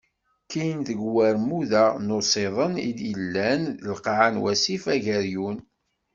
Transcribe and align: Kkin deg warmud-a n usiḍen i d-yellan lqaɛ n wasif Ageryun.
Kkin 0.43 0.79
deg 0.87 0.99
warmud-a 1.13 1.85
n 2.05 2.15
usiḍen 2.17 2.73
i 2.89 2.91
d-yellan 2.97 3.61
lqaɛ 3.95 4.23
n 4.29 4.41
wasif 4.43 4.83
Ageryun. 4.95 5.57